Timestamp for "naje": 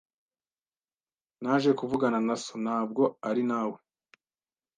1.41-1.71